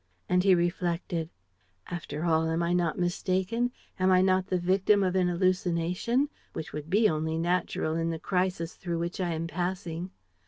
[0.27, 1.29] And he reflected:
[1.91, 3.71] "After all, am I not mistaken?
[3.99, 8.17] Am I not the victim of an hallucination, which would be only natural in the
[8.17, 10.09] crisis through which I am passing?